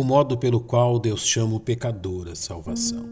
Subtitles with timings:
[0.00, 3.04] o modo pelo qual Deus chama o pecador à salvação.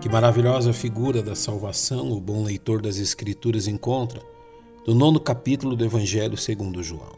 [0.00, 4.22] Que maravilhosa figura da salvação o bom leitor das Escrituras encontra
[4.86, 7.16] no nono capítulo do Evangelho segundo João.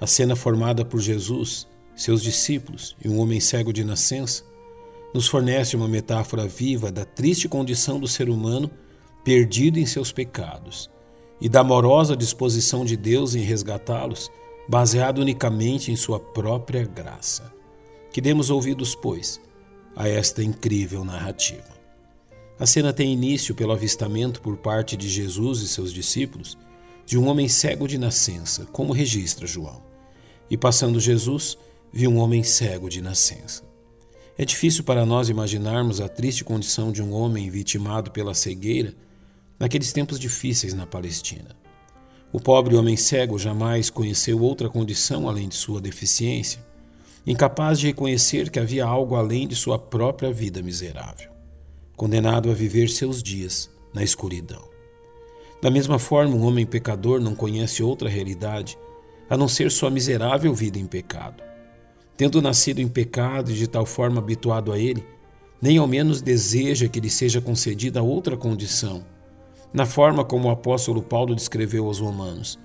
[0.00, 4.47] A cena formada por Jesus, seus discípulos e um homem cego de nascença
[5.14, 8.70] nos fornece uma metáfora viva da triste condição do ser humano
[9.24, 10.90] perdido em seus pecados
[11.40, 14.30] e da amorosa disposição de Deus em resgatá-los,
[14.68, 17.52] baseado unicamente em sua própria graça.
[18.12, 19.40] Que demos ouvidos, pois,
[19.94, 21.78] a esta incrível narrativa.
[22.58, 26.58] A cena tem início pelo avistamento por parte de Jesus e seus discípulos
[27.06, 29.80] de um homem cego de nascença, como registra João.
[30.50, 31.56] E passando Jesus,
[31.92, 33.67] viu um homem cego de nascença.
[34.38, 38.94] É difícil para nós imaginarmos a triste condição de um homem vitimado pela cegueira
[39.58, 41.56] naqueles tempos difíceis na Palestina.
[42.32, 46.64] O pobre homem cego jamais conheceu outra condição além de sua deficiência,
[47.26, 51.36] incapaz de reconhecer que havia algo além de sua própria vida miserável
[51.98, 54.62] condenado a viver seus dias na escuridão.
[55.60, 58.78] Da mesma forma, um homem pecador não conhece outra realidade
[59.28, 61.42] a não ser sua miserável vida em pecado.
[62.18, 65.06] Tendo nascido em pecado e de tal forma habituado a ele,
[65.62, 69.06] nem ao menos deseja que lhe seja concedida outra condição.
[69.72, 72.58] Na forma como o apóstolo Paulo descreveu aos Romanos,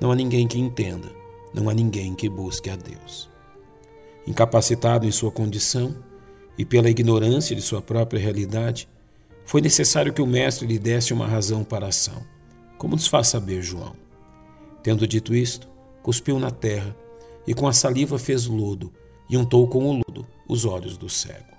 [0.00, 1.08] não há ninguém que entenda,
[1.54, 3.30] não há ninguém que busque a Deus.
[4.26, 5.94] Incapacitado em sua condição,
[6.58, 8.88] e pela ignorância de sua própria realidade,
[9.44, 12.26] foi necessário que o Mestre lhe desse uma razão para a ação,
[12.76, 13.94] como nos faz saber João.
[14.82, 15.68] Tendo dito isto,
[16.02, 16.96] cuspiu na terra
[17.46, 18.92] e com a saliva fez lodo
[19.28, 21.56] e untou com o lodo os olhos do cego.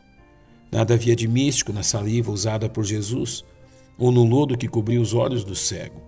[0.72, 3.44] Nada havia de místico na saliva usada por Jesus
[3.98, 6.02] ou no lodo que cobriu os olhos do cego.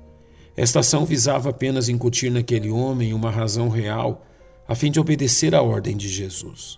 [0.56, 4.26] Esta ação visava apenas incutir naquele homem uma razão real
[4.68, 6.78] a fim de obedecer à ordem de Jesus.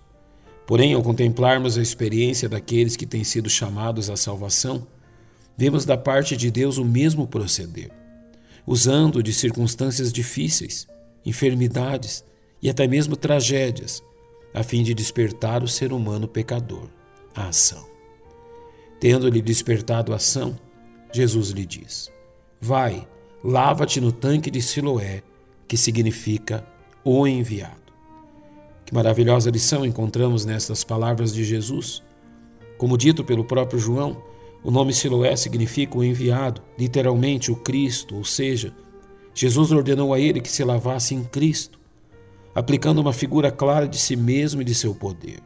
[0.65, 4.87] Porém, ao contemplarmos a experiência daqueles que têm sido chamados à salvação,
[5.57, 7.91] vemos da parte de Deus o mesmo proceder,
[8.65, 10.87] usando de circunstâncias difíceis,
[11.25, 12.23] enfermidades
[12.61, 14.03] e até mesmo tragédias,
[14.53, 16.87] a fim de despertar o ser humano pecador
[17.35, 17.85] à ação.
[18.99, 20.57] Tendo-lhe despertado a ação,
[21.11, 22.11] Jesus lhe diz:
[22.59, 23.07] Vai,
[23.43, 25.23] lava-te no tanque de Siloé,
[25.67, 26.65] que significa
[27.03, 27.81] o enviado.
[28.85, 32.03] Que maravilhosa lição encontramos nestas palavras de Jesus.
[32.77, 34.21] Como dito pelo próprio João,
[34.63, 38.75] o nome Siloé significa o enviado, literalmente o Cristo, ou seja,
[39.33, 41.79] Jesus ordenou a ele que se lavasse em Cristo,
[42.53, 45.39] aplicando uma figura clara de si mesmo e de seu poder.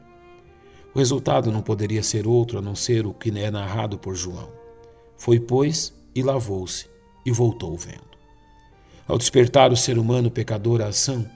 [0.93, 4.49] O resultado não poderia ser outro a não ser o que é narrado por João.
[5.17, 6.87] Foi, pois, e lavou-se,
[7.25, 8.15] e voltou vendo.
[9.07, 11.29] Ao despertar o ser humano pecador à ação,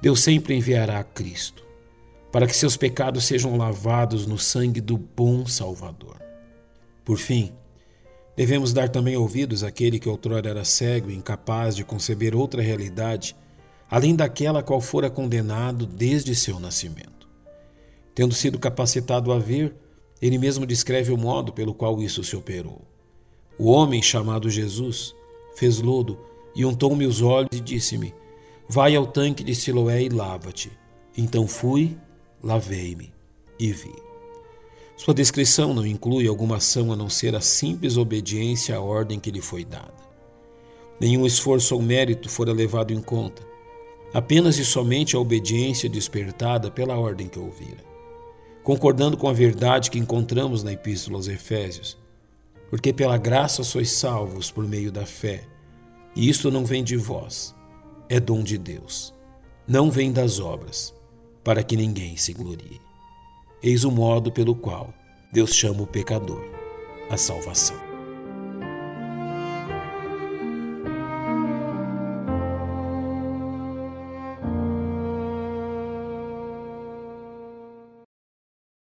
[0.00, 1.64] Deus sempre enviará Cristo,
[2.32, 6.20] para que seus pecados sejam lavados no sangue do bom Salvador.
[7.04, 7.52] Por fim,
[8.34, 13.36] devemos dar também ouvidos àquele que outrora era cego e incapaz de conceber outra realidade,
[13.94, 17.28] além daquela qual fora condenado desde seu nascimento.
[18.12, 19.72] Tendo sido capacitado a ver,
[20.20, 22.82] ele mesmo descreve o modo pelo qual isso se operou.
[23.56, 25.14] O homem chamado Jesus
[25.54, 26.18] fez lodo
[26.56, 28.12] e untou-me os olhos e disse-me:
[28.68, 30.72] Vai ao tanque de Siloé e lava-te.
[31.16, 31.96] Então fui,
[32.42, 33.12] lavei-me
[33.60, 33.94] e vi.
[34.96, 39.30] Sua descrição não inclui alguma ação a não ser a simples obediência à ordem que
[39.30, 39.94] lhe foi dada.
[41.00, 43.53] Nenhum esforço ou mérito fora levado em conta,
[44.14, 47.84] apenas e somente a obediência despertada pela ordem que ouvira.
[48.62, 51.98] Concordando com a verdade que encontramos na Epístola aos Efésios,
[52.70, 55.42] porque pela graça sois salvos por meio da fé,
[56.14, 57.54] e isto não vem de vós,
[58.08, 59.12] é dom de Deus,
[59.66, 60.94] não vem das obras,
[61.42, 62.80] para que ninguém se glorie.
[63.60, 64.94] Eis o modo pelo qual
[65.32, 66.44] Deus chama o pecador
[67.10, 67.93] à salvação.